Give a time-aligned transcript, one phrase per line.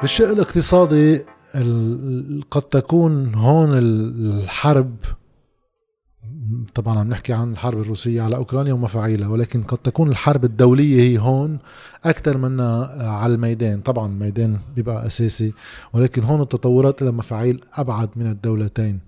[0.00, 1.20] بالشق الاقتصادي
[2.50, 4.96] قد تكون هون الحرب
[6.74, 11.18] طبعا عم نحكي عن الحرب الروسية على أوكرانيا ومفاعيلها ولكن قد تكون الحرب الدولية هي
[11.18, 11.58] هون
[12.04, 13.80] أكثر منها على الميدان.
[13.80, 15.52] طبعا الميدان بيبقى أساسي
[15.92, 19.00] ولكن هون التطورات إلى مفاعيل أبعد من الدولتين.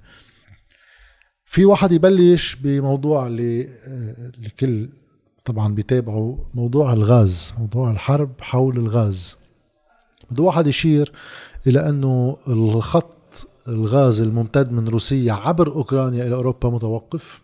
[1.45, 3.69] في واحد يبلش بموضوع اللي
[4.47, 4.89] الكل
[5.45, 9.37] طبعا بيتابعوا موضوع الغاز موضوع الحرب حول الغاز.
[10.31, 11.13] بده واحد يشير
[11.67, 17.43] إلى أنه الخط الغاز الممتد من روسيا عبر أوكرانيا إلى أوروبا متوقف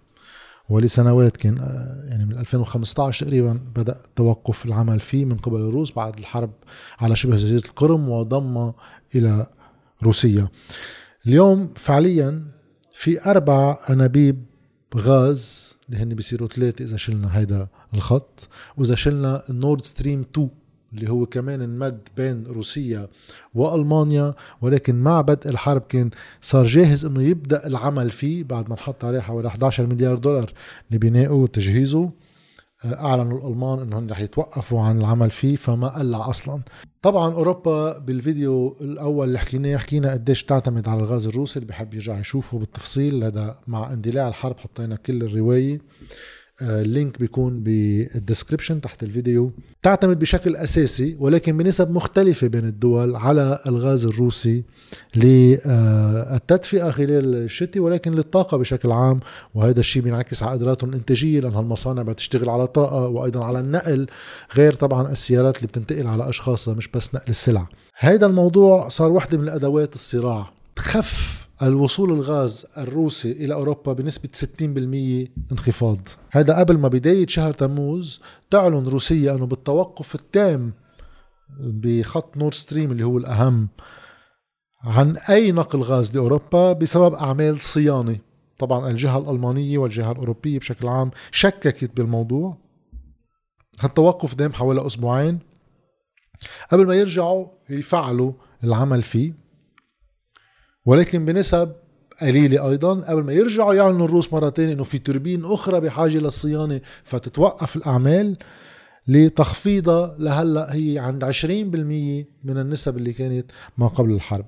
[0.69, 1.57] ولسنوات كان
[2.09, 6.51] يعني من 2015 تقريبا بدأ توقف العمل فيه من قبل الروس بعد الحرب
[6.99, 8.75] على شبه جزيرة القرم وضمها
[9.15, 9.47] إلى
[10.03, 10.49] روسيا.
[11.27, 12.43] اليوم فعليا
[12.93, 14.45] في أربع أنابيب
[14.97, 20.51] غاز اللي هن بيصيروا ثلاثة إذا شلنا هيدا الخط وإذا شلنا النورد ستريم 2
[20.95, 23.09] اللي هو كمان انمد بين روسيا
[23.55, 29.05] وألمانيا ولكن مع بدء الحرب كان صار جاهز إنه يبدأ العمل فيه بعد ما نحط
[29.05, 30.53] عليه حوالي 11 مليار دولار
[30.91, 32.11] لبنائه وتجهيزه.
[32.85, 36.63] أعلنوا الألمان إنهم رح يتوقفوا عن العمل فيه فما قلع أصلا.
[37.03, 42.19] طبعا أوروبا بالفيديو الأول اللي حكيناه حكينا قديش تعتمد على الغاز الروسي اللي بحب يرجع
[42.19, 43.25] يشوفه بالتفصيل.
[43.25, 45.81] هذا مع اندلاع الحرب حطينا كل الرواية.
[46.63, 49.53] ال link بيكون بال description تحت الفيديو.
[49.83, 54.63] تعتمد بشكل أساسي ولكن بنسب مختلفة بين الدول على الغاز الروسي
[55.17, 59.21] للتدفئة خلال الشتاء ولكن للطاقة بشكل عام.
[59.55, 64.07] وهذا الشيء بينعكس على قدراتهم الانتاجيه لأن هالمصانع بتشتغل على طاقة وأيضا على النقل
[64.57, 67.67] غير طبعا السيارات اللي بتنتقل على اشخاصها مش بس نقل السلع.
[67.99, 70.51] هذا الموضوع صار وحدة من الادوات الصراع.
[70.77, 75.99] تخف الوصول الغاز الروسي إلى أوروبا بنسبة 60% انخفاض.
[76.31, 78.21] هذا قبل ما بداية شهر تموز
[78.51, 80.73] تعلن روسيا أنه بالتوقف التام
[81.61, 83.69] بخط نور ستريم اللي هو الأهم
[84.83, 88.19] عن أي نقل غاز لأوروبا بسبب أعمال صيانة.
[88.59, 92.59] طبعا الجهة الألمانية والجهة الأوروبية بشكل عام شككت بالموضوع.
[93.81, 95.39] هالتوقف دام حوالي أسبوعين.
[96.73, 98.33] قبل ما يرجعوا يفعلوا
[98.65, 99.42] العمل فيه.
[100.87, 101.73] ولكن بنسب
[102.21, 106.81] قليلة أيضا قبل ما يرجعوا يعلنوا الروس مرة تانية إنه في توربين أخرى بحاجة للصيانة
[107.05, 108.37] فتتوقف الأعمال
[109.09, 111.45] لتخفيضها لهلأ هي عند 20%
[112.45, 114.47] من النسب اللي كانت ما قبل الحرب.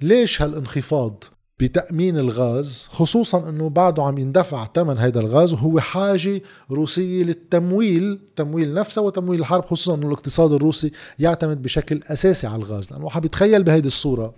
[0.00, 1.24] ليش هالانخفاض
[1.60, 8.74] بتأمين الغاز خصوصا إنه بعده عم يندفع ثمن هذا الغاز وهو حاجة روسية للتمويل تمويل
[8.74, 13.62] نفسه وتمويل الحرب خصوصا إنه الاقتصاد الروسي يعتمد بشكل أساسي على الغاز لأنه واحد بيتخيل
[13.62, 14.34] بهيدي الصورة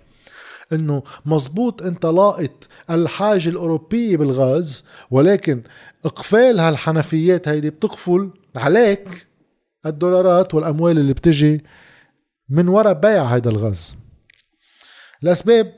[0.73, 5.63] إنه مزبوط أنت لاقط الحاجة الأوروبية بالغاز ولكن
[6.05, 9.27] إقفال هالحنفيات هيدي بتقفل عليك
[9.85, 11.63] الدولارات والأموال اللي بتجي
[12.49, 13.95] من وراء بيع هيدا الغاز.
[15.23, 15.73] الأسباب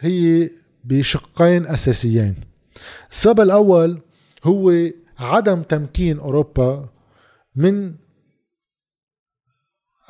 [0.00, 0.50] هي
[0.84, 2.34] بشقين أساسيين.
[3.10, 4.00] السبب الأول
[4.44, 4.72] هو
[5.18, 6.88] عدم تمكين أوروبا
[7.56, 7.94] من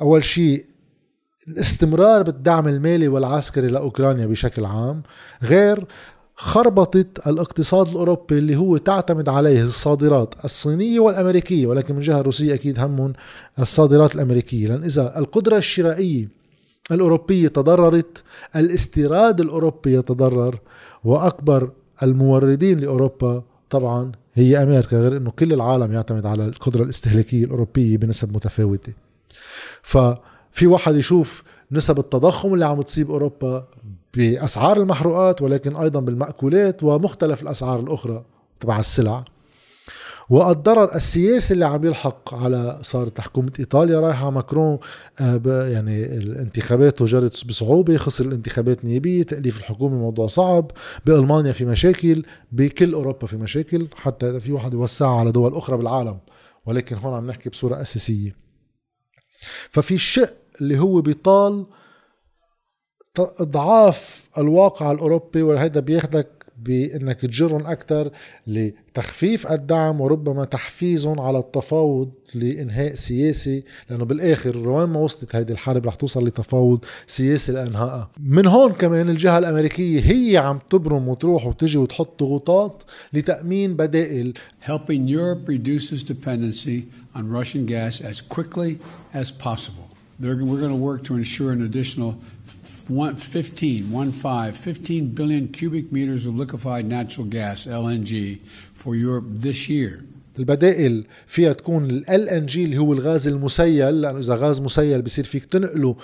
[0.01, 0.63] أول شيء
[1.47, 5.03] الاستمرار بالدعم المالي والعسكري لأوكرانيا بشكل عام
[5.43, 5.85] غير
[6.35, 12.79] خربطة الاقتصاد الأوروبي اللي هو تعتمد عليه الصادرات الصينية والأمريكية ولكن من جهة الروسية أكيد
[12.79, 13.13] همهم
[13.59, 14.67] الصادرات الأمريكية.
[14.67, 16.29] لأن إذا القدرة الشرائية
[16.91, 18.23] الأوروبية تضررت
[18.55, 20.59] الاستيراد الأوروبي يتضرر
[21.03, 21.71] وأكبر
[22.03, 28.35] الموردين لأوروبا طبعا هي أمريكا غير إنه كل العالم يعتمد على القدرة الاستهلاكية الأوروبية بنسب
[28.35, 28.93] متفاوتة.
[29.81, 29.97] ف
[30.55, 33.67] في واحد يشوف نسب التضخم اللي عم تصيب أوروبا
[34.17, 38.23] بأسعار المحروقات ولكن أيضا بالمأكولات ومختلف الأسعار الأخرى
[38.59, 39.25] تبع السلع.
[40.29, 44.77] والضرر السياسي اللي عم يلحق على صارت حكومة إيطاليا رايحة ماكرون
[45.21, 50.71] آه، يعني الانتخابات جرت بصعوبة خسر الانتخابات النيابية تأليف الحكومة موضوع صعب
[51.05, 56.17] بألمانيا في مشاكل بكل أوروبا في مشاكل حتى في واحد يوسعها على دول أخرى بالعالم.
[56.65, 58.44] ولكن هون عم نحكي بصورة أساسية.
[59.71, 61.65] ففي الشق اللي هو بيطال
[63.19, 68.11] اضعاف الواقع الأوروبي وهذا بياخدك بأنك تجرهم أكثر
[68.47, 75.85] لتخفيف الدعم وربما تحفيزهم على التفاوض لإنهاء سياسي لأنه بالآخر وين ما وصلت هذه الحرب
[75.85, 78.09] رح توصل لتفاوض سياسي لأنهائها.
[78.19, 84.33] من هون كمان الجهة الأمريكية هي عم تبرم وتروح وتجي وتحط ضغوطات لتأمين بدائل.
[84.61, 86.85] Helping Europe reduce its dependency
[87.15, 88.79] on Russian gas as quickly
[89.13, 89.87] as possible.
[90.19, 92.15] They're, we're going to work to ensure an additional
[92.89, 98.39] one, 15, one five, 15 billion cubic meters of liquefied natural gas, LNG,
[98.73, 100.03] for Europe this year.
[100.39, 105.23] البدائل فيها تكون ال ان جي اللي هو الغاز المسيل لأنه إذا غاز مسيل بصير
[105.23, 105.95] فيك تنقله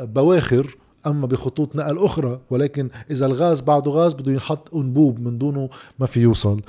[0.00, 5.68] ببواخر أما بخطوط نقل أخرى ولكن إذا الغاز بعده غاز بده ينحط أنبوب من دونه
[5.98, 6.60] ما في يوصل.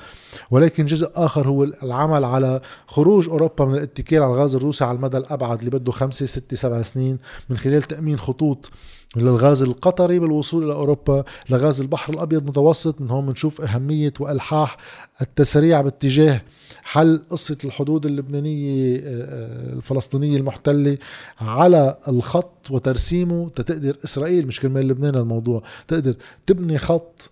[0.50, 5.16] ولكن جزء آخر هو العمل على خروج أوروبا من الاتكال على الغاز الروسي على المدى
[5.16, 7.18] الأبعد اللي بده خمسة ستة سبع سنين
[7.50, 8.70] من خلال تأمين خطوط
[9.16, 14.76] للغاز القطري بالوصول إلى أوروبا لغاز البحر الأبيض المتوسط من هون بنشوف أهمية وألحاح
[15.20, 16.42] التسريع باتجاه
[16.82, 20.98] حل قصة الحدود اللبنانية آه، الفلسطينية المحتلة
[21.40, 26.14] على الخط وترسيمه تقدر إسرائيل مش كرمال لبنان الموضوع تقدر
[26.46, 27.30] تبني خط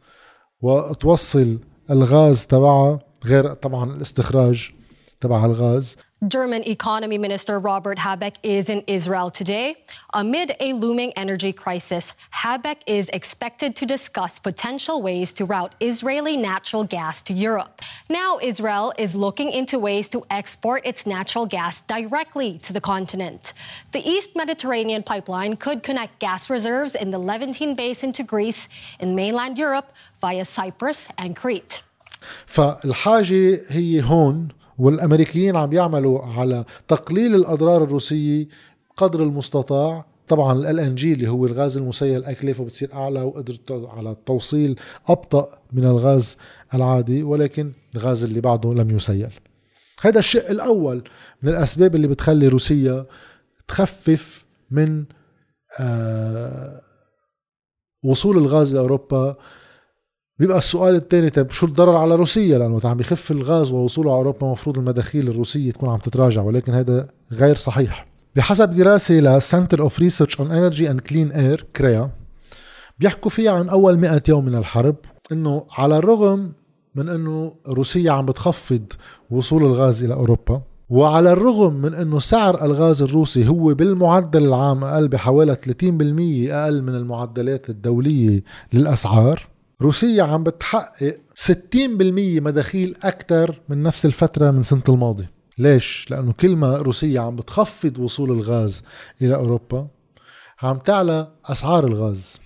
[0.62, 1.58] وتوصل
[1.90, 4.70] الغاز تبعها غير طبعا الاستخراج
[5.20, 5.96] تبع الغاز.
[6.27, 9.75] German Economy Minister Robert Habeck is in Israel today.
[10.13, 16.35] Amid a looming energy crisis, Habeck is expected to discuss potential ways to route Israeli
[16.37, 17.81] natural gas to Europe.
[18.09, 23.53] Now, Israel is looking into ways to export its natural gas directly to the continent.
[23.91, 28.67] The East Mediterranean pipeline could connect gas reserves in the Levantine Basin to Greece
[28.99, 29.91] in mainland Europe
[30.21, 31.83] via Cyprus and Crete.
[32.45, 34.47] فالحاجة هي هون
[34.80, 38.48] والأمريكيين عم يعملوا على تقليل الأضرار الروسية
[38.96, 40.06] قدر المستطاع.
[40.28, 44.76] طبعا ال ان جي اللي هو الغاز المسيل اكلفه بتصير أعلى وقدرته على التوصيل
[45.08, 46.36] أبطأ من الغاز
[46.74, 49.32] العادي ولكن الغاز اللي بعده لم يسيل.
[50.02, 51.02] هذا الشيء الأول
[51.42, 53.06] من الأسباب اللي بتخلي روسيا
[53.68, 55.04] تخفف من
[55.80, 56.80] آه
[58.04, 59.36] وصول الغاز لأوروبا
[60.40, 64.46] بيبقى السؤال الثاني طيب شو الضرر على روسيا؟ لأنه عم بيخف الغاز ووصوله على أوروبا
[64.46, 68.06] المفروض المداخيل الروسية تكون عم تتراجع ولكن هذا غير صحيح.
[68.36, 72.10] بحسب دراسة ل Center of Research on Energy and Clean Air CREA
[72.98, 74.96] بيحكوا فيها عن أول 100 يوم من الحرب
[75.32, 76.52] إنه على الرغم
[76.94, 78.92] من إنه روسيا عم بتخفض
[79.30, 85.08] وصول الغاز إلى أوروبا وعلى الرغم من إنه سعر الغاز الروسي هو بالمعدل العام أقل
[85.08, 85.58] بحوالي 30%
[86.52, 88.42] أقل من المعدلات الدولية
[88.72, 89.46] للأسعار
[89.82, 91.76] روسيا عم بتحقق 60%
[92.40, 95.26] مداخيل أكثر من نفس الفترة من سنة الماضي.
[95.58, 98.82] ليش؟ لأنه كل ما روسيا عم بتخفض وصول الغاز
[99.22, 99.88] إلى أوروبا
[100.62, 102.40] عم تعلى أسعار الغاز.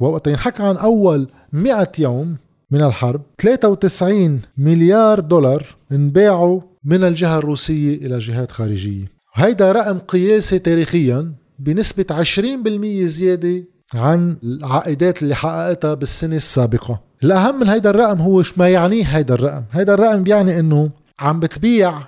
[0.00, 2.36] ووقت ينحكى عن أول 100 يوم
[2.70, 9.06] من الحرب 93 مليار دولار انباعوا من الجهة الروسية إلى جهات خارجية.
[9.34, 13.64] هيدا رقم قياسي تاريخيا بنسبة 20% زيادة
[13.94, 17.00] عن العائدات اللي حققتها بالسنة السابقة.
[17.24, 19.62] الأهم من هيدا الرقم هو ما يعنيه هيدا الرقم.
[19.72, 20.90] هيدا الرقم بيعني أنه
[21.20, 21.98] عم بتبيع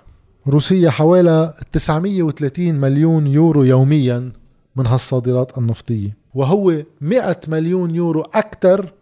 [0.49, 4.32] روسيا حوالي 930 مليون يورو يوميا
[4.76, 8.93] من هالصادرات النفطية وهو 100 مليون يورو أكثر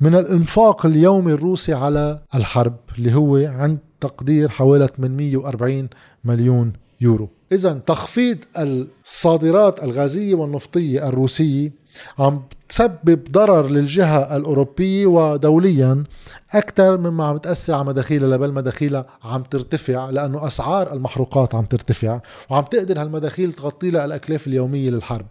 [0.00, 5.88] من الإنفاق اليومي الروسي على الحرب اللي هو عند تقدير حوالي 840
[6.24, 7.28] مليون يورو.
[7.54, 11.72] إذا تخفيض الصادرات الغازية والنفطية الروسية
[12.18, 16.04] عم تسبب ضرر للجهة الأوروبية ودوليا
[16.52, 22.20] أكثر مما عم تأثر على مداخيلها لبل مداخيلها عم ترتفع لأنه أسعار المحروقات عم ترتفع
[22.50, 25.26] وعم تقدر هالمداخيل تغطي لها الأكلاف اليومية للحرب.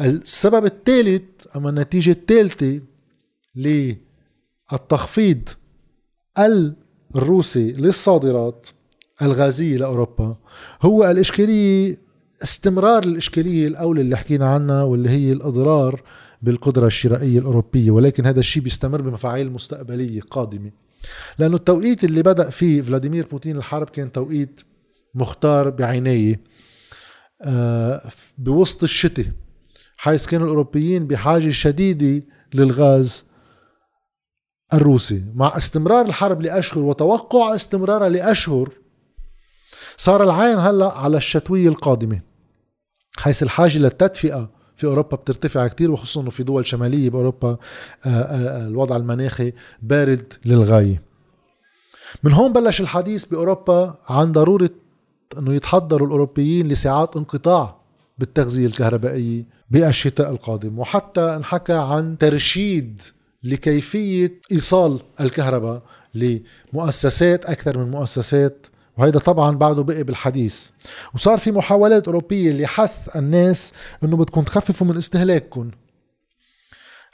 [0.00, 2.80] السبب الثالث أما النتيجة الثالثة
[3.56, 5.48] للتخفيض
[7.16, 8.66] الروسي للصادرات
[9.22, 10.36] الغازية لأوروبا.
[10.82, 11.96] هو الإشكالية
[12.42, 16.02] استمرار الإشكالية الأولى اللي حكينا عنها واللي هي الإضرار
[16.42, 20.70] بالقدرة الشرائية الأوروبية ولكن هذا الشيء بيستمر بمفاعيل مستقبلية قادمة.
[21.38, 24.60] لأنه التوقيت اللي بدأ فيه فلاديمير بوتين الحرب كان توقيت
[25.14, 26.40] مختار بعناية
[27.42, 28.02] آه،
[28.38, 29.26] بوسط الشتاء
[29.96, 33.24] حيث كانوا الأوروبيين بحاجة شديدة للغاز
[34.74, 35.24] الروسي.
[35.34, 38.79] مع استمرار الحرب لأشهر وتوقع استمرارها لأشهر
[40.00, 42.20] صار العين هلا على الشتوية القادمة
[43.18, 48.66] حيث الحاجة للتدفئة في أوروبا بترتفع كتير وخصوصا إنه في دول شمالية بأوروبا آه، آه،
[48.66, 49.52] الوضع المناخي
[49.82, 51.02] بارد للغاية.
[52.22, 54.70] من هون بلش الحديث بأوروبا عن ضرورة
[55.38, 57.80] إنه يتحضروا الأوروبيين لساعات انقطاع
[58.18, 63.02] بالتغذية الكهربائية بالشتاء القادم وحتى انحكى عن ترشيد
[63.42, 65.82] لكيفية إيصال الكهرباء
[66.14, 68.66] لمؤسسات أكثر من مؤسسات
[69.00, 70.70] وهيدا طبعا بعده بقي بالحديث.
[71.14, 73.72] وصار في محاولات أوروبية لحث الناس
[74.04, 75.70] أنه بدكم تخففوا من استهلاككم.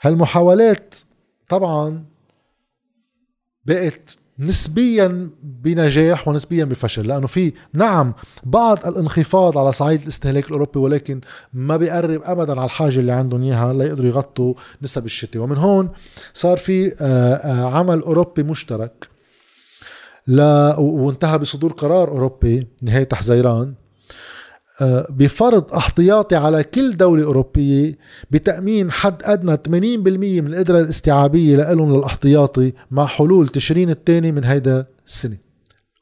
[0.01, 0.95] هالمحاولات
[1.49, 2.03] طبعا
[3.65, 8.13] بقت نسبيا بنجاح ونسبيا بفشل لأنه في نعم
[8.43, 11.21] بعض الانخفاض على صعيد الاستهلاك الأوروبي ولكن
[11.53, 15.41] ما بيقرب ابدا على الحاجة اللي عندهم إياها ليقدروا يغطوا نسب الشتاء.
[15.41, 15.89] ومن هون
[16.33, 19.16] صار في آه، آه، عمل أوروبي مشترك.
[20.27, 20.41] ل...
[20.77, 23.73] وانتهى بصدور قرار أوروبي نهاية حزيران
[24.81, 27.97] آه، بفرض احتياطي على كل دولة أوروبية
[28.31, 34.85] بتأمين حد أدنى 80% من القدرة الاستيعابية لهم للاحتياطي مع حلول تشرين الثاني من هيدا
[35.07, 35.37] السنة.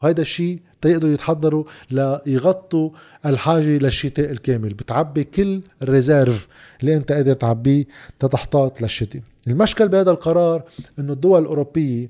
[0.01, 2.89] هيدا الشيء تيقدروا يتحضروا ليغطوا
[3.25, 4.73] الحاجة للشتاء الكامل.
[4.73, 6.47] بتعبي كل الريزيرف
[6.81, 7.85] اللي أنت قادر تعبيه
[8.19, 9.21] تتحتاط للشتاء.
[9.47, 10.63] المشكل بهذا القرار
[10.99, 12.09] إنه الدول الأوروبية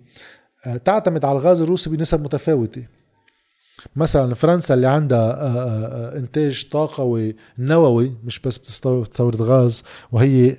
[0.86, 2.86] تعتمد على الغاز الروسي بنسب متفاوتة.
[3.96, 10.56] مثلا فرنسا اللي عندها آه، آه، آه، إنتاج طاقوي نووي مش بس بتستورد غاز وهي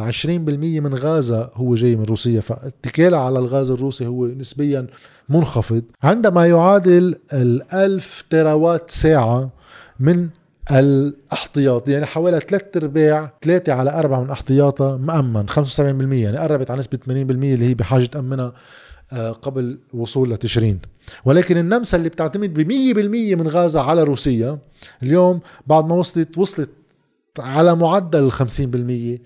[0.00, 2.40] 20% من غازها هو جاي من روسيا.
[2.40, 4.86] فاتكالها على الغاز الروسي هو نسبيا
[5.28, 5.82] منخفض.
[6.02, 9.50] عندما يعادل ال1000 تراوات ساعة
[10.00, 10.28] من
[10.72, 15.80] الاحتياط يعني حوالي 3 أرباع 3 على 4 من احتياطها مأمن 75%
[16.12, 18.52] يعني قربت على نسبة 80% اللي هي بحاجة تأمنها
[19.12, 20.78] قبل وصول لتشرين.
[21.24, 24.58] ولكن النمسا اللي بتعتمد ب 100% من غازها على روسيا
[25.02, 26.70] اليوم بعد ما وصلت وصلت
[27.38, 29.20] على معدل ال 50%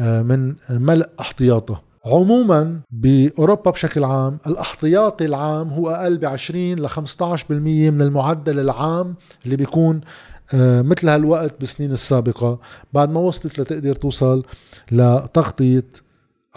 [0.00, 6.88] آه، من ملء احتياطها عموما بأوروبا بشكل عام الاحتياطي العام هو أقل ب 20 ل
[6.88, 10.00] 15% من المعدل العام اللي بيكون
[10.54, 12.58] آه، مثل هالوقت بالسنين السابقة
[12.92, 14.44] بعد ما وصلت لتقدر توصل
[14.92, 15.86] لتغطية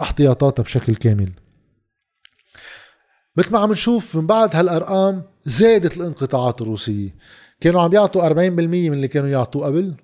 [0.02, 1.30] احتياطاتها بشكل كامل.
[3.36, 7.14] مثل ما عم نشوف من بعد هالأرقام زادت الانقطاعات الروسية.
[7.60, 8.30] كانوا عم يعطوا 40%
[8.90, 9.94] من اللي كانوا يعطوا قبل.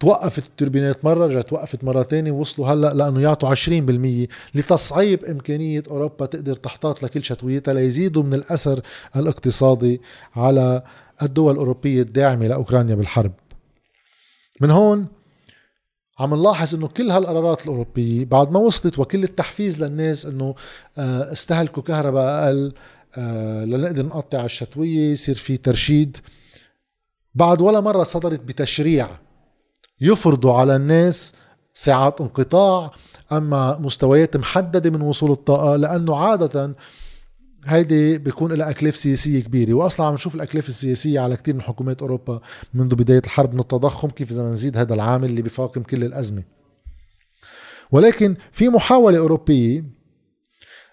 [0.00, 6.26] توقفت التوربينات مرة رجعت توقفت مرة تانية وصلوا هلأ لأنه يعطوا 20% لتصعيب إمكانية أوروبا
[6.26, 8.80] تقدر تحتاط لكل شتويتها ليزيدوا من الأثر
[9.16, 10.00] الاقتصادي
[10.36, 10.82] على
[11.22, 13.32] الدول الأوروبية الداعمة لأوكرانيا بالحرب.
[14.60, 15.06] من هون
[16.20, 20.54] عم نلاحظ إنه كل هالقرارات الأوروبية بعد ما وصلت وكل التحفيز للناس إنه
[20.98, 22.72] آه، استهلكوا كهرباء أقل
[23.18, 26.16] آه، لنقدر نقطع الشتوية يصير في ترشيد.
[27.34, 29.08] بعد ولا مرة صدرت بتشريع
[30.00, 31.34] يفرضوا على الناس
[31.74, 32.90] ساعات انقطاع
[33.32, 36.74] أما مستويات محددة من وصول الطاقة لأنه عادة
[37.66, 42.02] هيدي بيكون لها اكلاف سياسية كبيرة واصلا عم نشوف الاكلاف السياسية على كثير من حكومات
[42.02, 42.40] أوروبا
[42.74, 46.42] منذ بداية الحرب من التضخم كيف إذا نزيد هذا العامل اللي بفاقم كل الأزمة.
[47.92, 49.84] ولكن في محاولة أوروبية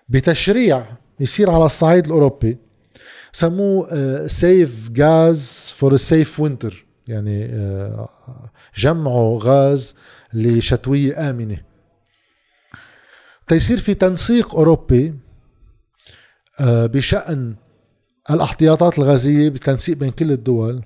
[0.10, 0.86] بتشريع
[1.20, 2.58] يصير على الصعيد الأوروبي
[3.32, 8.10] سموه save gas for safe winter يعني آه،
[8.78, 9.96] جمعوا غاز
[10.34, 11.58] لشتوية آمنة.
[13.48, 15.14] تيصير في تنسيق أوروبي
[16.62, 17.56] بشأن
[18.32, 20.82] الاحتياطات الغازية بالتنسيق بين كل الدول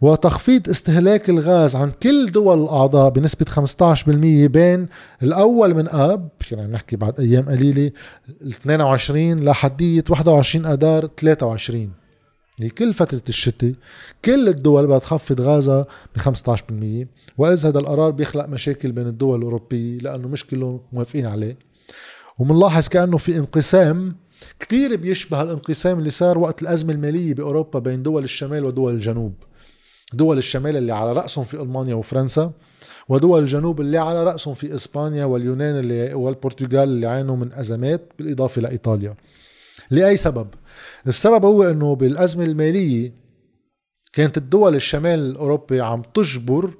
[0.00, 4.08] وتخفيض استهلاك الغاز عن كل دول الأعضاء بنسبة 15%
[4.46, 4.86] بين
[5.22, 7.90] الأول من آب يعني نحكي بعد أيام قليلة
[8.48, 11.90] 22 لحدية 21 أدار 23
[12.58, 13.72] يعني كل فترة الشتاء
[14.24, 17.06] كل الدول بدها تخفض غازها ب 15%
[17.38, 21.58] وإذا هذا القرار بيخلق مشاكل بين الدول الأوروبية لأنه مش كلهم موافقين عليه.
[22.38, 24.16] ومنلاحظ كأنه في انقسام
[24.60, 29.34] كثير بيشبه الانقسام اللي صار وقت الأزمة المالية بأوروبا بين دول الشمال ودول الجنوب.
[30.12, 32.52] دول الشمال اللي على رأسهم في ألمانيا وفرنسا
[33.08, 38.62] ودول الجنوب اللي على رأسهم في إسبانيا واليونان اللي والبرتغال اللي عانوا من أزمات بالإضافة
[38.62, 39.14] لإيطاليا
[39.90, 40.48] لأي سبب؟
[41.06, 43.12] السبب هو أنه بالأزمة المالية
[44.12, 46.74] كانت الدول الشمال الأوروبي عم تجبر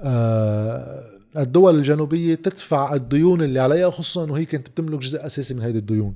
[0.00, 1.04] آه،
[1.36, 5.76] الدول الجنوبية تدفع الديون اللي عليها خصوصا أنه هي كانت بتملك جزء أساسي من هذه
[5.78, 6.14] الديون.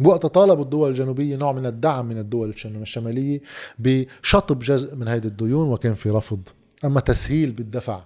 [0.00, 3.40] بوقتها طالبوا الدول الجنوبية نوع من الدعم من الدول الشمالية
[3.78, 6.40] بشطب جزء من هذه الديون وكان في رفض.
[6.84, 8.00] أما تسهيل بالدفع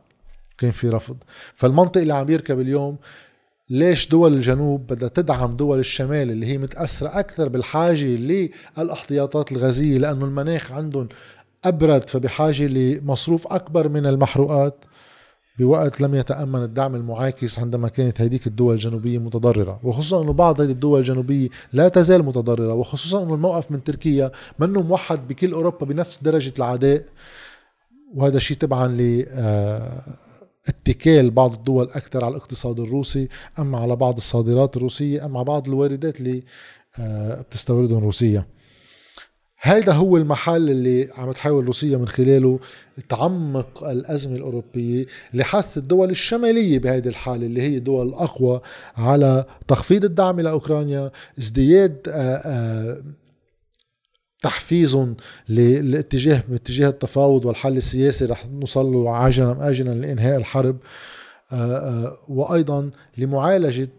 [0.58, 1.16] كان في رفض.
[1.54, 2.96] فالمنطق اللي عم يركب اليوم
[3.70, 8.04] ليش دول الجنوب بدها تدعم دول الشمال اللي هي متأثرة أكثر بالحاجة
[8.76, 11.08] للأحتياطات الغازية؟ لأنه المناخ عندهم
[11.64, 14.84] أبرد فبحاجة لمصروف أكبر من المحروقات.
[15.58, 20.70] بوقت لم يتأمن الدعم المعاكس عندما كانت هذيك الدول الجنوبية متضررة وخصوصا أنه بعض هذه
[20.70, 26.22] الدول الجنوبية لا تزال متضررة وخصوصا أنه الموقف من تركيا منه موحد بكل أوروبا بنفس
[26.22, 27.04] درجة العداء
[28.14, 30.02] وهذا الشيء تبعا ل آه،
[30.68, 35.68] اتكال بعض الدول أكثر على الاقتصاد الروسي أما على بعض الصادرات الروسية أما على بعض
[35.68, 36.42] الواردات اللي
[36.98, 38.46] آه، بتستوردهم روسيا.
[39.64, 42.60] هذا هو المحل اللي عم تحاول روسيا من خلاله
[43.08, 48.60] تعمق الأزمة الأوروبية لحث الدول الشمالية بهذه الحالة اللي هي الدول الأقوى
[48.96, 53.02] على تخفيض الدعم لأوكرانيا ازدياد آه، آه،
[54.42, 55.16] تحفيزهم
[55.48, 60.76] للاتجاه باتجاه التفاوض والحل السياسي رح نوصل له عاجلا أم اجلا لإنهاء الحرب
[61.52, 63.90] آه، وأيضا لمعالجة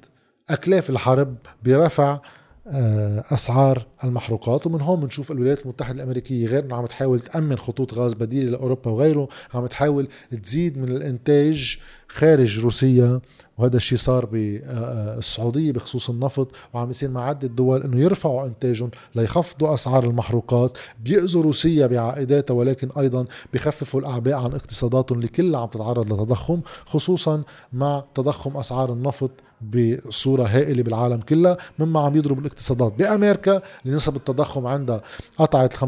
[0.50, 2.20] أكلاف الحرب برفع
[2.68, 4.68] أسعار المحروقات.
[4.68, 8.92] ومن هون بنشوف الولايات المتحدة الأمريكية غير إنه عم تحاول تأمن خطوط غاز بديلة لأوروبا
[8.92, 10.08] وغيره عم تحاول
[10.44, 13.22] تزيد من الإنتاج خارج روسيا.
[13.58, 16.52] وهذا الشيء صار بالسعوديه بخصوص النفط.
[16.74, 20.78] وعم يصير مع عده دول إنه يرفعوا إنتاجهم ليخفضوا أسعار المحروقات.
[21.04, 27.44] بيأذوا روسيا بعائداتها ولكن أيضا بخففوا الأعباء عن اقتصاداتهم اللي كلها عم تتعرض لتضخم خصوصا
[27.74, 29.32] مع تضخم أسعار النفط
[29.62, 35.02] بصورة هائلة بالعالم كلها مما عم يضرب الاقتصادات بأمريكا اللي نسب التضخم عندها
[35.38, 35.86] قطعت 15%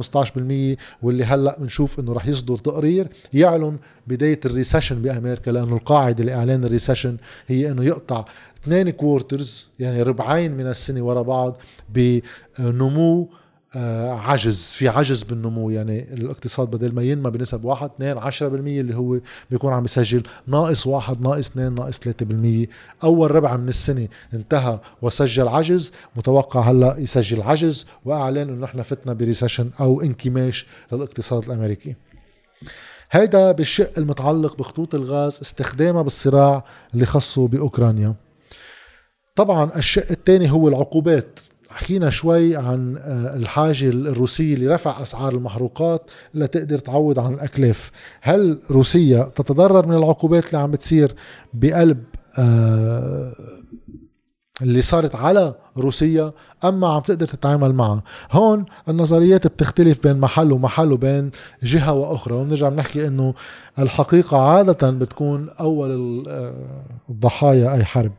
[1.02, 6.64] واللي هلأ بنشوف إنه رح يصدر تقرير يعلن بداية ال recession بأمريكا لأنه القاعدة لإعلان
[6.64, 8.26] ال recession هي إنه يقطع
[8.64, 11.58] اثنين quarters يعني ربعين من السنة ورا بعض
[11.90, 13.30] بنمو
[13.76, 15.70] عجز في عجز بالنمو.
[15.70, 19.20] يعني الاقتصاد بدل ما ينمى بنسب 1 2 10% اللي هو
[19.52, 22.68] بيكون عم يسجل ناقص 1 ناقص 2 ناقص 3%
[23.04, 25.92] أول ربع من السنة انتهى وسجل عجز.
[26.16, 31.96] متوقع هلأ يسجل عجز واعلن إنه نحن فتنا بريسيشن أو انكماش للاقتصاد الأمريكي.
[33.12, 38.16] هيدا بالشق المتعلق بخطوط الغاز استخدامها بالصراع اللي خصه بأوكرانيا.
[39.36, 41.40] طبعا الشق الثاني هو العقوبات.
[41.70, 47.92] حكينا شوي عن آه، الحاجة الروسية لرفع أسعار المحروقات لتقدر تعوض عن الأكلاف.
[48.22, 51.16] هل روسيا تتضرر من العقوبات اللي عم بتصير
[51.54, 52.04] بقلب
[52.40, 53.34] آه،
[54.62, 56.32] اللي صارت على روسيا
[56.64, 61.32] اما عم تقدر تتعامل معها؟ هون النظريات بتختلف بين محل ومحل وبين
[61.64, 62.36] جهة وأخرى.
[62.36, 63.34] ونرجع بنحكي إنه
[63.80, 66.54] الحقيقة عادة بتكون أول آه،
[67.10, 68.12] الضحايا أي حرب.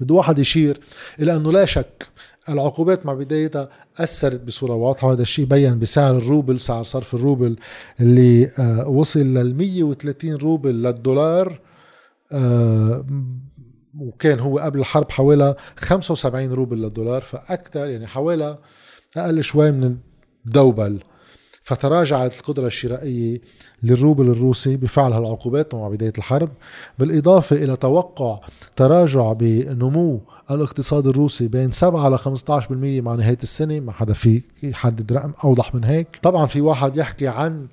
[0.00, 0.80] بده واحد يشير
[1.20, 2.06] إلى أنه لا شك
[2.48, 7.56] العقوبات مع بدايتها أثرت بصورة واضحة وهذا الشيء بين بسعر الروبل سعر صرف الروبل
[8.00, 11.60] اللي آه، وصل لل 130 روبل للدولار
[12.32, 13.04] آه،
[14.00, 18.58] وكان هو قبل الحرب حوالي 75 روبل للدولار فأكثر يعني حوالي
[19.16, 19.96] أقل شوي من
[20.46, 21.00] ال double.
[21.64, 23.40] فتراجعت القدرة الشرائية
[23.82, 26.50] للروبل الروسي بفعل هالعقوبات مع بداية الحرب
[26.98, 28.38] بالإضافة إلى توقع
[28.76, 32.70] تراجع بنمو الاقتصاد الروسي بين 7 ل 15%
[33.02, 36.08] مع نهاية السنة ما حدا في يحدد رقم أوضح من هيك.
[36.22, 37.66] طبعا في واحد يحكي عن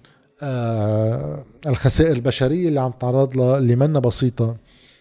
[0.43, 4.55] آه الخسائر البشرية اللي عم تعرض لها اللي منا بسيطة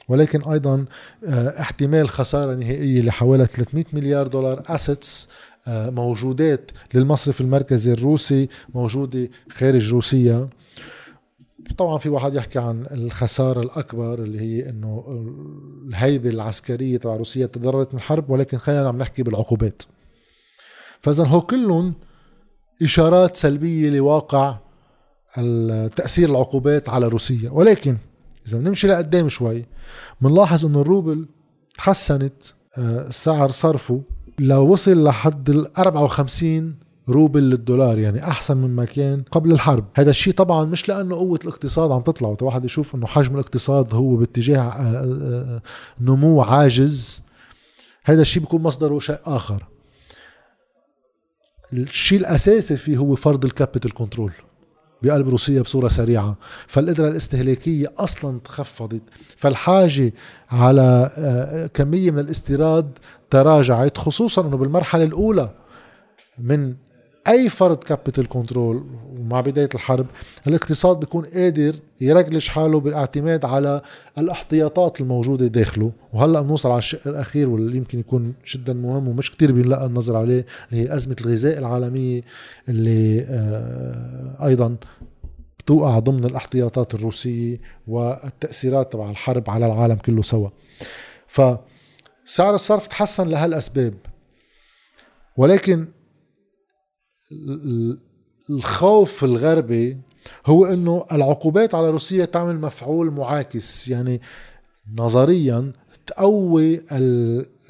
[0.09, 0.85] ولكن أيضا
[1.27, 5.29] آه احتمال خسارة نهائية لحوالي 300 مليار دولار اسيتس
[5.69, 10.49] موجودات للمصرف المركزي الروسي موجودة خارج روسيا.
[11.79, 15.05] طبعا في واحد يحكي عن الخسارة الأكبر اللي هي أنه
[15.89, 19.83] الهيبة العسكرية تبع روسيا تضررت من الحرب ولكن خلينا عم نحكي بالعقوبات.
[21.01, 21.95] فإذا هو كلهم
[22.83, 24.57] إشارات سلبية لواقع
[25.97, 27.51] تأثير العقوبات على روسيا.
[27.51, 27.97] ولكن
[28.49, 29.65] إذا بنمشي لقدام شوي
[30.21, 31.29] بنلاحظ أنه الروبل
[31.75, 32.43] تحسنت
[32.79, 34.03] آه، سعر صرفه
[34.41, 36.75] لو وصل لحد ال 54
[37.09, 39.85] روبل للدولار يعني أحسن مما كان قبل الحرب.
[39.95, 42.37] هذا الشيء طبعا مش لأنه قوة الاقتصاد عم تطلع.
[42.43, 45.05] واحد يشوف إنه حجم الاقتصاد هو باتجاه آه، آه،
[45.57, 45.63] آه،
[46.01, 47.23] نمو عاجز
[48.05, 49.65] هذا الشيء بيكون مصدره شيء آخر.
[51.73, 54.33] الشيء الأساسي فيه هو فرض ال capital control.
[55.03, 56.37] بقلب روسيا بصورة سريعة.
[56.67, 59.03] فالقدرة الاستهلاكية أصلا تخفضت.
[59.37, 60.13] فالحاجة
[60.51, 62.99] على آه، كمية من الاستيراد
[63.31, 65.51] تراجعت خصوصا أنه بالمرحلة الأولى
[66.39, 66.75] من
[67.31, 68.85] أي فرض capital control
[69.19, 70.07] ومع بداية الحرب
[70.47, 73.83] الاقتصاد بيكون قادر يرجلش حاله بالاعتماد على
[74.19, 75.93] الاحتياطات الموجودة داخله.
[76.13, 80.47] وهلأ بنوصل على الشق الأخير واللي يمكن يكون جدا مهم ومش كتير بينلقى النظر عليه
[80.73, 82.21] اللي هي أزمة الغذاء العالمية
[82.69, 84.77] اللي آه، أيضا
[85.59, 90.49] بتوقع ضمن الاحتياطات الروسية والتأثيرات تبع الحرب على العالم كله سوا.
[91.27, 93.95] فسعر الصرف تحسن لهالأسباب.
[95.37, 95.87] ولكن
[98.51, 99.99] الخوف الغربي
[100.47, 104.21] هو إنه العقوبات على روسيا تعمل مفعول معاكس يعني
[104.97, 105.73] نظريا
[106.07, 106.81] تقوي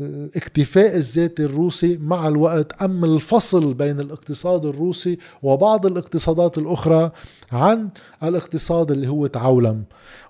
[0.01, 7.11] الاكتفاء الذاتي الروسي مع الوقت أما الفصل بين الاقتصاد الروسي وبعض الاقتصادات الأخرى
[7.53, 7.89] عن
[8.23, 9.85] الاقتصاد اللي هو تعولم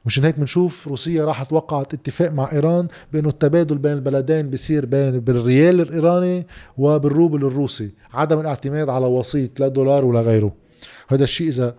[0.07, 5.21] مشان هيك بنشوف روسيا راحت وقعت اتفاق مع إيران بأنه التبادل بين البلدين بيصير بين
[5.21, 6.47] بالريال الإيراني
[6.79, 10.53] وبالروبل الروسي عدم الاعتماد على وسيط لا دولار ولا غيره.
[11.09, 11.75] هذا الشيء إذا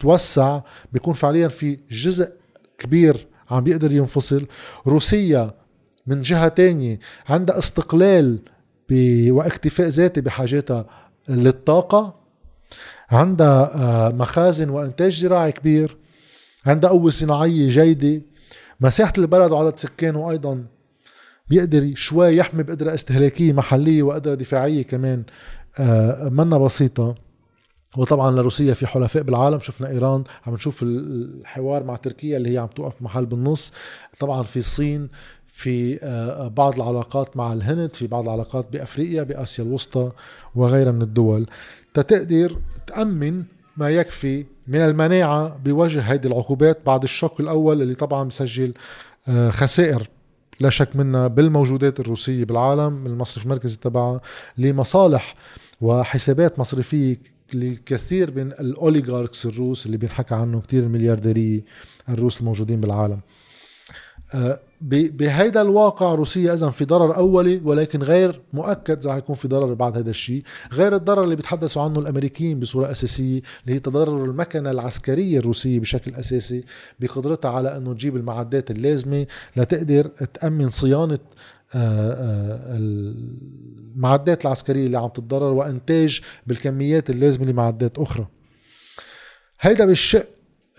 [0.00, 0.60] توسع
[0.92, 2.32] بيكون فعليا في جزء
[2.78, 4.46] كبير عم بيقدر ينفصل.
[4.86, 5.50] روسيا
[6.06, 8.38] من جهة تانية عندها استقلال
[9.28, 10.86] واكتفاء ذاتي بحاجاتها
[11.28, 12.14] للطاقة
[13.10, 15.96] عندها آه، مخازن وإنتاج زراعي كبير
[16.66, 18.22] عندها قوة صناعية جيدة
[18.80, 20.64] مساحة البلد وعدد سكانه أيضا
[21.48, 25.22] بيقدر شوي يحمي بقدرة استهلاكية محلية وقدرة دفاعية كمان
[25.78, 27.14] آه، منا بسيطة.
[27.96, 32.66] وطبعا لروسيا في حلفاء بالعالم شفنا إيران عم نشوف الحوار مع تركيا اللي هي عم
[32.66, 33.72] توقف محل بالنص.
[34.18, 35.08] طبعا في الصين
[35.54, 40.12] في آه، بعض العلاقات مع الهند في بعض العلاقات بأفريقيا بآسيا الوسطى
[40.54, 41.46] وغيرها من الدول.
[41.94, 43.42] تتقدر تأمن
[43.76, 48.74] ما يكفي من المناعة بوجه هذه العقوبات بعد الشوك الأول اللي طبعا بسجل
[49.28, 50.08] آه، خسائر
[50.60, 54.20] لا شك منها بالموجودات الروسية بالعالم المصرف المركزي تبعها
[54.58, 55.34] لمصالح
[55.80, 57.16] وحسابات مصرفية
[57.54, 61.64] لكثير من الأوليغاركس الروس اللي بينحكى عنه كثير المليارديرية
[62.08, 63.20] الروس الموجودين بالعالم.
[64.34, 69.74] آه، بهيدا الواقع روسيا اذا في ضرر أولي ولكن غير مؤكد إذا حيكون في ضرر
[69.74, 70.42] بعد هذا الشيء.
[70.72, 76.14] غير الضرر اللي بيتحدثوا عنه الأمريكيين بصورة أساسية اللي هي تضرر المكنة العسكرية الروسية بشكل
[76.14, 76.64] أساسي
[77.00, 81.18] بقدرتها على إنه تجيب المعدات اللازمة لتقدر تأمن صيانة
[81.74, 88.26] آه، آه، المعدات العسكرية اللي عم تتضرر وإنتاج بالكميات اللازمة لمعدات أخرى.
[89.60, 90.28] هيدا بالشق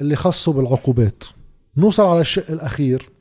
[0.01, 1.23] اللي خصه بالعقوبات.
[1.77, 3.14] نوصل على الشق الأخير.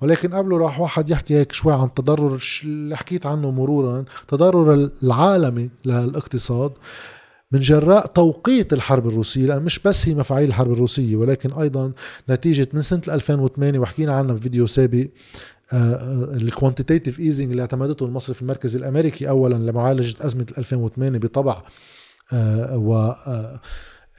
[0.00, 4.04] ولكن قبله راح واحد يحكي هيك شوي عن تضرر اللي حكيت عنه مرورا.
[4.28, 6.72] تضرر العالمي للاقتصاد
[7.52, 11.92] من جراء توقيت الحرب الروسية لأن مش بس هي مفاعيل الحرب الروسية ولكن أيضا
[12.30, 15.06] نتيجة من سنة 2008 وحكينا عنها بفيديو سابق
[15.72, 21.62] ال quantitative easing اللي اعتمدته المصرف المركزي الأمريكي اولا لمعالجة أزمة 2008 بطبع
[22.32, 23.14] آه، و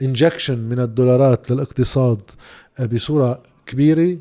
[0.02, 2.20] injection آه، من الدولارات للاقتصاد
[2.80, 4.18] آه، بصورة كبيرة.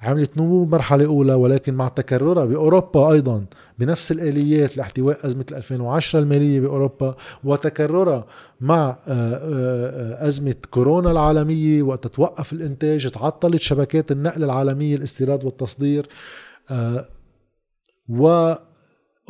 [0.00, 3.44] عملت نمو بمرحلة أولى ولكن مع تكررها بأوروبا أيضا
[3.78, 8.26] بنفس الآليات لاحتواء أزمة 2010 المالية بأوروبا وتكررها
[8.60, 16.08] مع آه، آه، أزمة كورونا العالمية وقت توقف الإنتاج تعطلت شبكات النقل العالمية الاستيراد والتصدير
[16.70, 17.04] آه،
[18.08, 18.54] و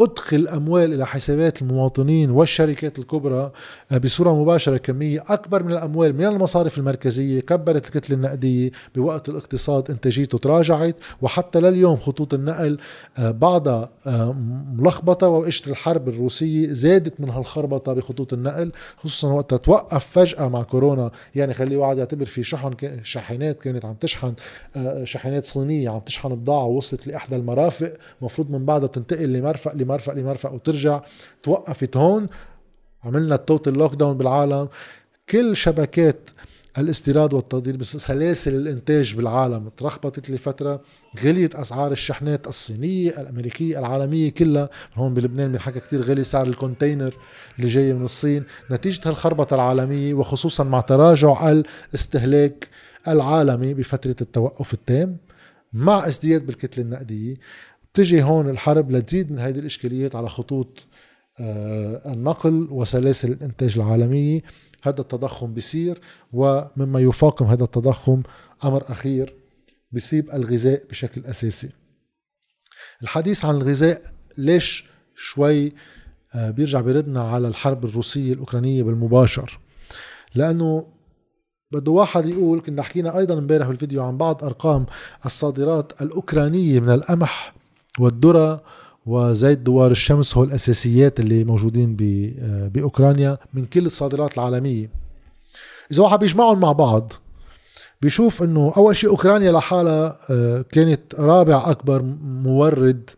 [0.00, 3.52] أدخل أموال إلى حسابات المواطنين والشركات الكبرى
[3.92, 9.90] آه، بصورة مباشرة كمية أكبر من الأموال من المصارف المركزية كبرت الكتلة النقدية بوقت الاقتصاد
[9.90, 12.78] انتاجيته تراجعت وحتى لليوم خطوط النقل
[13.18, 14.37] آه، بعضها آه،
[14.76, 21.11] ملخبطة واجت الحرب الروسية زادت من هالخربطة بخطوط النقل خصوصا وقت توقف فجأة مع كورونا.
[21.34, 22.70] يعني خلي واحد يعتبر في شحن
[23.02, 24.34] شاحنات كانت عم تشحن
[25.04, 30.53] شاحنات صينية عم تشحن بضاعة وصلت لإحدى المرافق مفروض من بعدها تنتقل لمرفق لمرفق لمرفق
[30.53, 31.01] وترجع
[31.42, 32.27] توقفت هون.
[33.05, 34.68] عملنا ال total lockdown بالعالم.
[35.29, 36.31] كل شبكات
[36.79, 40.81] الاستيراد والتصدير بسلاسل الإنتاج بالعالم ترخبطت لفترة.
[41.24, 44.70] غليت أسعار الشحنات الصينية الأمريكية العالمية كلها.
[44.94, 47.14] هون بلبنان بنحكى كثير غلي سعر الكونتينر
[47.59, 48.44] اللي جاي من الصين.
[48.70, 52.68] نتيجة هالخربطة العالمية وخصوصا مع تراجع الاستهلاك
[53.09, 55.16] العالمي بفترة التوقف التام
[55.72, 57.37] مع ازدياد بالكتلة النقدية.
[57.98, 60.87] بتجي هون الحرب لتزيد من هذه الإشكاليات على خطوط
[61.40, 64.42] آه، النقل وسلاسل الإنتاج العالميه
[64.82, 66.00] هذا التضخم بيصير
[66.32, 68.22] ومما يفاقم هذا التضخم
[68.64, 69.34] أمر أخير
[69.92, 71.70] بيصيب الغذاء بشكل أساسي.
[73.02, 74.00] الحديث عن الغذاء
[74.37, 74.84] ليش
[75.16, 75.72] شوي
[76.34, 79.58] آه، بيرجع بيردنا على الحرب الروسية الأوكرانية بالمباشر؟
[80.34, 80.87] لأنه
[81.72, 84.87] بده واحد يقول كنا حكينا أيضا امبارح بالفيديو عن بعض أرقام
[85.26, 87.58] الصادرات الأوكرانية من القمح
[88.00, 88.62] والذرة
[89.06, 91.96] وزيت دوار الشمس هو الأساسيات اللي موجودين
[92.72, 94.90] بأوكرانيا من كل الصادرات العالمية.
[95.92, 97.12] إذا واحد بيجمعهم مع بعض
[98.02, 103.11] بيشوف إنه أول شيء أوكرانيا لحالها آه، كانت رابع أكبر مورد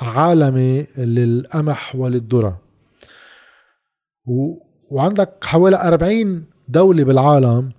[0.00, 2.60] عالمي للقمح وللذرة.
[4.90, 7.72] وعندك حوالي 40 دولة بالعالم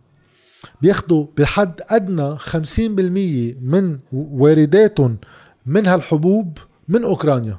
[0.82, 5.18] بياخدوا بحد أدنى 50% من وارداتهم
[5.66, 7.58] من هالحبوب من أوكرانيا.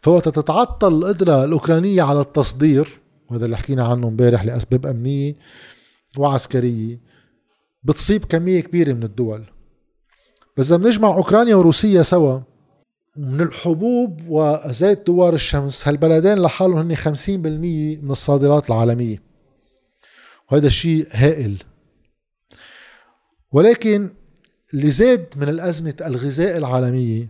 [0.00, 5.34] فوقت تتعطل القدرة الأوكرانية على التصدير وهذا اللي حكينا عنه امبارح لأسباب أمنية
[6.18, 7.00] وعسكرية
[7.82, 9.44] بتصيب كمية كبيرة من الدول.
[10.56, 12.40] بس اذا بنجمع أوكرانيا وروسيا سوا
[13.16, 17.28] من الحبوب وزيت دوار الشمس هالبلدين لحالهم هن 50%
[18.02, 19.22] من الصادرات العالمية.
[20.50, 21.56] وهذا الشيء هائل.
[23.52, 24.10] ولكن
[24.74, 27.28] اللي زاد من الأزمة الغذاء العالمية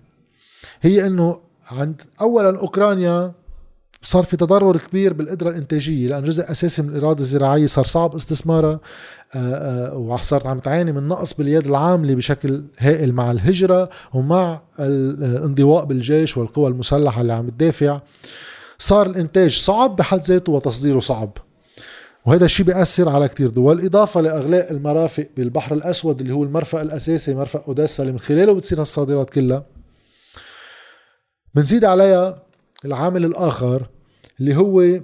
[0.80, 3.32] هي أنه عند أولا أوكرانيا
[4.02, 8.80] صار في تضرر كبير بالقدرة الإنتاجية لأن جزء أساسي من الإرادة الزراعية صار صعب استثمارها
[9.34, 15.84] آه، آه، وصارت عم تعاني من نقص باليد العاملة بشكل هائل مع الهجرة ومع الانضواء
[15.84, 18.00] بالجيش والقوى المسلحة اللي عم تدافع.
[18.78, 21.38] صار الإنتاج صعب بحد ذاته وتصديره صعب.
[22.26, 23.84] وهذا الشيء بيأثر على كتير دول.
[23.84, 28.80] إضافة لإغلاق المرافق بالبحر الأسود اللي هو المرفق الأساسي مرفق أوديسا اللي من خلاله بتصير
[28.80, 29.66] هالصادرات كلها.
[31.54, 32.42] بنزيد عليها
[32.84, 33.88] العامل الآخر
[34.40, 35.00] اللي هو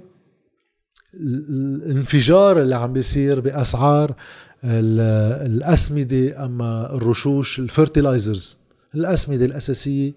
[1.13, 4.15] الانفجار اللي عم بيصير بأسعار
[4.63, 8.57] الأسمدة أما الرشوش الفيرتيلايزرز
[8.95, 10.13] الأسمدة الأساسية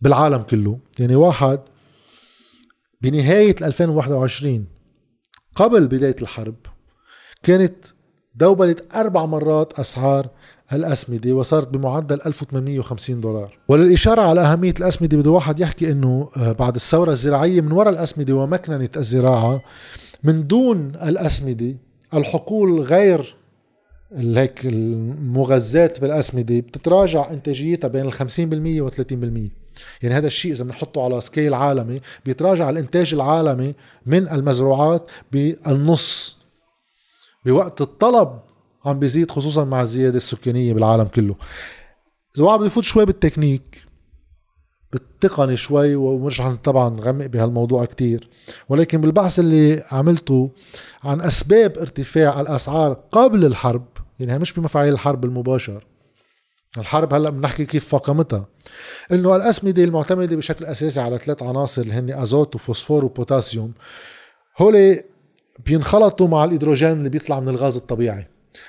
[0.00, 0.78] بالعالم كله.
[0.98, 1.60] يعني واحد
[3.02, 4.66] بنهاية 2021
[5.54, 6.54] قبل بداية الحرب
[7.42, 7.74] كانت
[8.34, 10.28] دوبلت أربع مرات أسعار
[10.72, 13.58] الأسمدة وصارت بمعدل 1850 دولار.
[13.68, 18.34] وللإشارة على أهمية الأسمدة بده واحد يحكي أنه آه، بعد الثورة الزراعية من وراء الأسمدة
[18.34, 19.62] ومكننة الزراعة
[20.24, 21.76] من دون الأسمدة
[22.14, 23.36] الحقول غير
[24.12, 28.18] هيك المغذات بالأسمدة بتتراجع إنتاجيتها بين ال 50%
[28.80, 29.63] و 30%
[30.02, 33.74] يعني هذا الشيء إذا بنحطه على scale عالمي بيتراجع الإنتاج العالمي
[34.06, 36.36] من المزروعات بالنص.
[37.46, 38.40] بوقت الطلب
[38.84, 41.34] عم بيزيد خصوصا مع الزيادة السكانية بالعالم كله.
[42.36, 43.84] إذا واحد بده يفوت شوي بالتكنيك
[44.92, 48.28] بالتقني شوي ومش رح طبعا نغمق بهالموضوع كتير.
[48.68, 50.50] ولكن بالبحث اللي عملته
[51.04, 53.86] عن أسباب ارتفاع الأسعار قبل الحرب
[54.20, 55.84] يعني مش بمفاعيل الحرب المباشر
[56.78, 58.46] الحرب هلأ بنحكي كيف فاقمتها.
[59.12, 63.72] إنه الأسمدة المعتمدة بشكل أساسي على ثلاث عناصر اللي هن أزوت وفوسفور وبوتاسيوم
[64.58, 65.00] هول
[65.66, 68.26] بينخلطوا مع الهيدروجين اللي بيطلع من الغاز الطبيعي.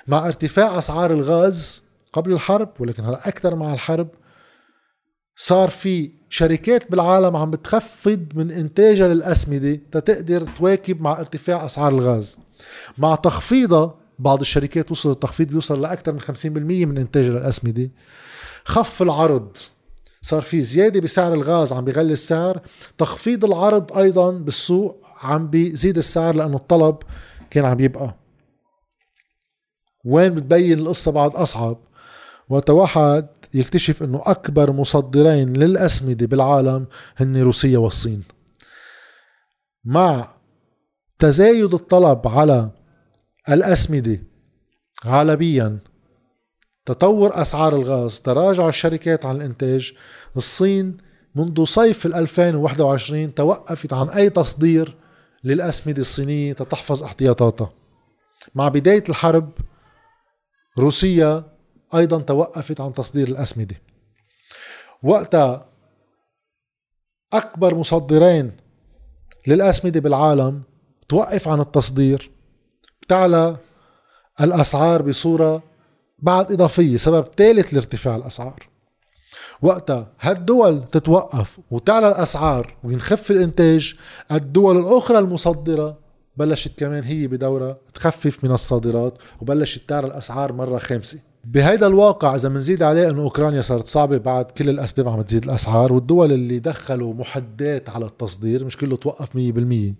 [0.07, 4.07] مع ارتفاع أسعار الغاز قبل الحرب ولكن هلأ أكثر مع الحرب
[5.35, 12.37] صار في شركات بالعالم عم بتخفض من إنتاجها للأسمدة تتقدر تواكب مع ارتفاع أسعار الغاز.
[12.97, 17.91] مع تخفيضها بعض الشركات وصل التخفيض بيوصل لأكثر من 50% من انتاجها للاسمده
[18.65, 19.57] خف العرض.
[20.21, 22.61] صار في زيادة بسعر الغاز عم بيغلي السعر.
[22.97, 26.97] تخفيض العرض أيضا بالسوق عم بيزيد السعر لأنه الطلب
[27.49, 28.15] كان عم يبقى.
[30.05, 31.77] وين بتبين القصة بعد أصعب؟
[32.49, 36.85] وقت واحد يكتشف إنه أكبر مصدرين للأسمدة بالعالم
[37.17, 38.23] هن روسيا والصين.
[39.85, 40.35] مع
[41.19, 42.71] تزايد الطلب على
[43.49, 44.19] الأسمدة.
[45.05, 45.79] عالميا
[46.85, 49.93] تطور أسعار الغاز تراجع الشركات عن الإنتاج.
[50.37, 50.97] الصين
[51.35, 54.95] منذ صيف 2021 توقفت عن أي تصدير
[55.43, 57.73] للأسمدة الصينية تتحفظ احتياطاتها.
[58.55, 59.51] مع بداية الحرب
[60.79, 61.43] روسيا
[61.95, 63.75] أيضا توقفت عن تصدير الأسمدة.
[65.03, 65.69] وقتها
[67.33, 68.51] أكبر مصدرين
[69.47, 70.63] للأسمدة بالعالم
[71.09, 72.34] توقف عن التصدير
[73.07, 73.57] تعلى
[74.41, 75.63] الأسعار بصورة
[76.19, 78.67] بعد إضافية سبب ثالث لارتفاع الأسعار.
[79.61, 83.95] وقتها هالدول تتوقف وتعلى الأسعار وينخف الإنتاج
[84.31, 85.97] الدول الأخرى المصدرة
[86.37, 91.19] بلشت كمان هي بدورها تخفف من الصادرات وبلشت تعلى الأسعار مرة خامسة.
[91.45, 95.93] بهيدا الواقع إذا بنزيد عليه إنه أوكرانيا صارت صعبة بعد كل الأسباب عم تزيد الأسعار
[95.93, 99.93] والدول اللي دخلوا محدات على التصدير مش كله توقف 100%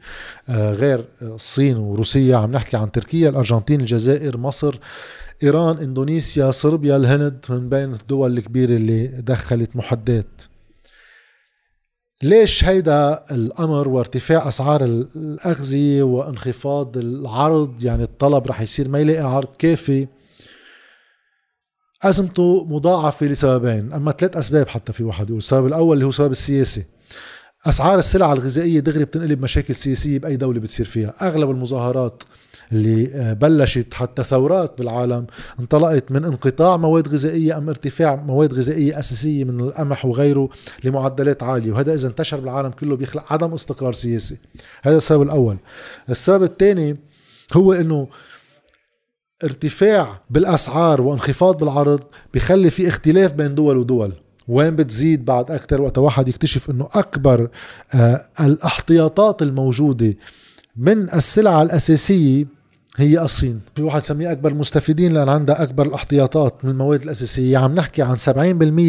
[0.49, 4.79] آه غير الصين وروسيا عم نحكي عن تركيا الأرجنتين الجزائر مصر
[5.43, 10.41] إيران إندونيسيا صربيا الهند من بين الدول الكبيرة اللي دخلت محدات.
[12.23, 19.47] ليش هيدا الأمر وارتفاع أسعار الأغذية وانخفاض العرض؟ يعني الطلب رح يصير ما يلاقي عرض
[19.59, 20.07] كافي.
[22.05, 25.37] أزمته مضاعفة لسببين أما ثلاث أسباب حتى في واحد يقول.
[25.37, 26.83] السبب الأول اللي هو سبب السياسي
[27.65, 31.13] أسعار السلع الغذائية دغري بتنقلب مشاكل سياسية بأي دولة بتصير فيها.
[31.21, 32.23] أغلب المظاهرات
[32.71, 35.27] اللي آه، بلشت حتى ثورات بالعالم
[35.59, 40.49] انطلقت من انقطاع مواد غذائية أم ارتفاع مواد غذائية أساسية من القمح وغيره
[40.83, 41.71] لمعدلات عالية.
[41.71, 44.37] وهذا إذا انتشر بالعالم كله بيخلق عدم استقرار سياسي.
[44.83, 45.57] هذا السبب الأول.
[46.09, 46.97] السبب الثاني
[47.53, 48.07] هو أنه
[49.43, 51.99] ارتفاع بالأسعار وانخفاض بالعرض
[52.33, 54.13] بخلي في اختلاف بين دول ودول.
[54.47, 57.49] وين بتزيد بعد أكثر وقت؟ واحد يكتشف إنه أكبر
[57.93, 60.13] آه الأحتياطات الموجودة
[60.77, 62.45] من السلع الأساسية
[62.97, 63.61] هي الصين.
[63.75, 67.57] في واحد سميه أكبر مستفيدين لأن عندها أكبر الاحتياطات من المواد الأساسية.
[67.57, 68.31] عم نحكي عن 70%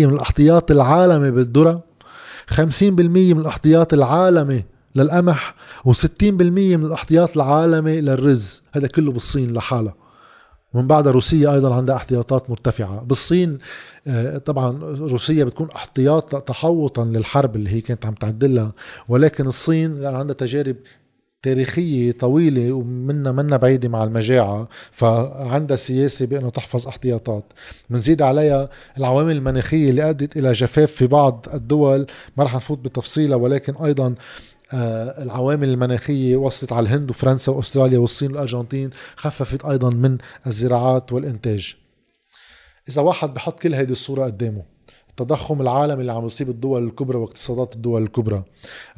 [0.07, 1.83] من الاحتياط العالمي بالذرة
[2.51, 5.55] 50% من الاحتياط العالمي للقمح
[5.89, 8.63] و60% من الاحتياط العالمي للرز.
[8.73, 10.06] هذا كله بالصين لحالها.
[10.77, 13.03] ومن بعدها روسيا أيضا عندها احتياطات مرتفعة.
[13.03, 13.59] بالصين
[14.07, 18.73] آه، طبعا روسيا بتكون احتياط تحوطا للحرب اللي هي كانت عم تعدلها.
[19.09, 20.77] ولكن الصين عندها تجارب
[21.43, 24.69] تاريخية طويلة ومنا منا بعيدة مع المجاعة.
[24.93, 27.45] فعندها سياسة بأنه تحفظ احتياطات.
[27.91, 32.07] بنزيد عليها العوامل المناخية اللي أدت إلى جفاف في بعض الدول.
[32.37, 34.15] ما رح نفوت بتفصيلها ولكن أيضا
[34.75, 41.75] العوامل المناخية وصلت على الهند وفرنسا وأستراليا والصين والأرجنتين خففت أيضا من الزراعات والإنتاج.
[42.89, 44.63] إذا واحد بحط كل هيدي الصورة قدامه
[45.11, 48.45] التضخم العالمي اللي عم يصيب الدول الكبرى واقتصادات الدول الكبرى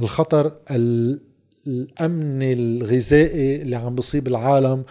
[0.00, 4.84] الخطر الأمن الغذائي اللي عم بيصيب العالم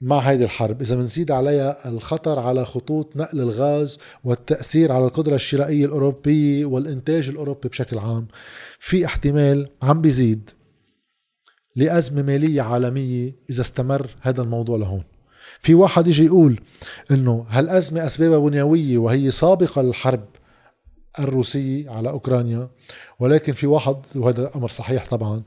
[0.00, 0.80] مع هيدي الحرب.
[0.80, 7.68] إذا بنزيد عليها الخطر على خطوط نقل الغاز والتأثير على القدرة الشرائية الأوروبية والإنتاج الأوروبي
[7.68, 8.26] بشكل عام
[8.78, 10.50] في احتمال عم بيزيد
[11.76, 15.02] لأزمة مالية عالمية إذا استمر هذا الموضوع لهون.
[15.60, 16.60] في واحد يجي يقول
[17.10, 20.24] إنه هالأزمة أسبابها بنيوية وهي سابقة للحرب
[21.18, 22.70] الروسية على أوكرانيا
[23.20, 25.42] ولكن في واحد وهذا أمر صحيح طبعا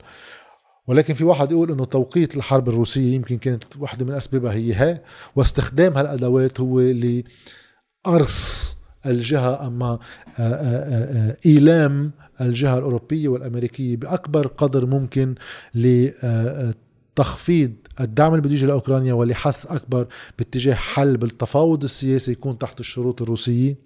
[0.88, 5.00] ولكن في واحد يقول إنه توقيت الحرب الروسية يمكن كانت واحدة من اسبابها هي ها
[5.36, 9.98] واستخدام هالأدوات هو لأرص الجهة أما آه،
[10.38, 15.34] آه، آه، إيلام الجهة الأوروبية والأمريكية بأكبر قدر ممكن
[15.74, 20.06] لتخفيض الدعم اللي بده يجي لأوكرانيا ولحث أكبر
[20.38, 23.76] باتجاه حل بالتفاوض السياسي يكون تحت الشروط الروسية.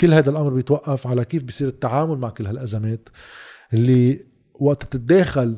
[0.00, 3.08] كل هذا الأمر بيتوقف على كيف بيصير التعامل مع كل هالأزمات
[3.74, 4.20] اللي
[4.54, 5.56] وقت تتداخل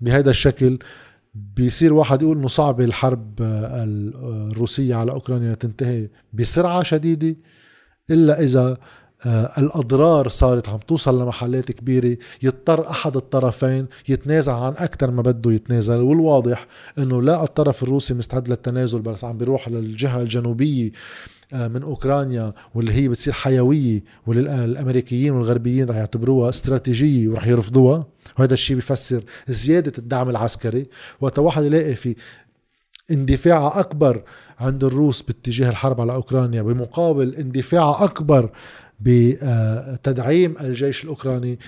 [0.00, 0.78] بهذا الشكل
[1.34, 7.36] بيصير واحد يقول إنه صعب الحرب الروسية على أوكرانيا تنتهي بسرعة شديدة
[8.10, 8.76] إلا إذا
[9.26, 15.52] آه، الأضرار صارت عم توصل لمحلات كبيرة يضطر أحد الطرفين يتنازل عن أكثر ما بده
[15.52, 16.66] يتنازل والواضح
[16.98, 20.90] إنه لا الطرف الروسي مستعد للتنازل بس عم بيروح للجهة الجنوبية.
[21.52, 28.06] من أوكرانيا واللي هي بتصير حيوية والامريكيين والغربيين رح يعتبروها استراتيجية ورح يرفضوها.
[28.38, 30.86] وهذا الشيء بيفسر زيادة الدعم العسكري.
[31.20, 32.16] وقت واحد يلاقي في
[33.10, 34.22] اندفاع أكبر
[34.58, 38.50] عند الروس باتجاه الحرب على أوكرانيا بمقابل اندفاع أكبر
[39.00, 41.58] بتدعيم الجيش الأوكراني.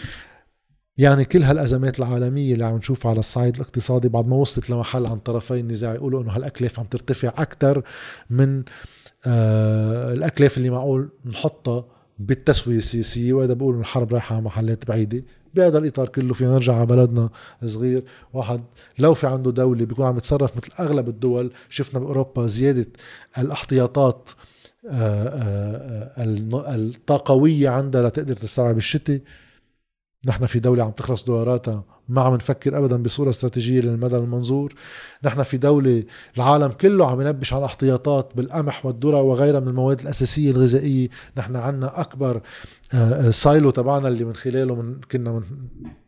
[0.98, 5.18] يعني كل هالأزمات العالمية اللي عم نشوفها على الصعيد الاقتصادي بعد ما وصلت لمحل عن
[5.18, 7.82] طرفي النزاع يقولوا إنه هالاكلاف عم ترتفع أكثر
[8.30, 8.64] من آه
[9.26, 11.84] الأكلاف اللي معقول نحطها
[12.18, 15.24] بالتسوية السياسية وهذا بقول الحرب رايحة على محلات بعيدة.
[15.54, 17.30] بهذا الإطار كله فينا نرجع على بلدنا
[17.66, 18.04] صغير.
[18.32, 18.60] واحد
[18.98, 22.86] لو في عنده دولة بيكون عم يتصرف مثل أغلب الدول شفنا بأوروبا زيادة
[23.38, 24.30] الاحتياطات
[24.90, 24.92] آه،
[25.28, 29.20] آه، آه، الطاقوية عندها لتقدر تستوعب الشتاء.
[30.26, 34.74] نحن في دولة عم تخلص دولاراتها ما عم نفكر ابدا بصورة استراتيجية للمدى المنظور.
[35.24, 36.04] نحن في دولة
[36.36, 41.08] العالم كله عم ينبش على احتياطات بالقمح والذرة وغيرها من المواد الأساسية الغذائية.
[41.36, 42.40] نحن عندنا أكبر
[42.94, 45.42] آه، سايلو تبعنا اللي من خلاله من كنا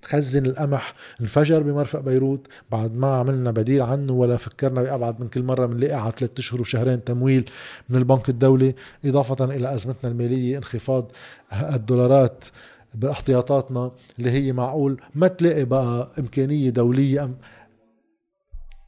[0.05, 2.47] نخزن القمح انفجر بمرفق بيروت.
[2.71, 6.61] بعد ما عملنا بديل عنه ولا فكرنا بأبعد من كل مرة بنلاقي على ثلاثة أشهر
[6.61, 7.51] وشهرين تمويل
[7.89, 8.75] من البنك الدولي.
[9.05, 11.13] إضافة إلى أزمتنا المالية انخفاض
[11.53, 12.45] الدولارات
[12.95, 17.37] باحتياطاتنا اللي هي معقول ما تلاقي بقى إمكانية دولية أم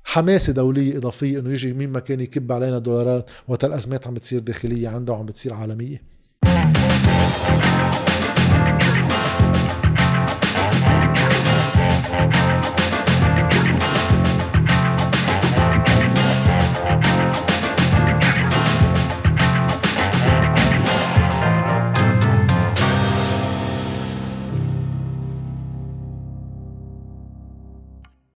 [0.05, 4.41] حماسة دولية إضافية إنه يجي مين ما كان يكب علينا دولارات وقت الأزمات عم بتصير
[4.41, 6.12] داخلية عنده وعم بتصير عالمية.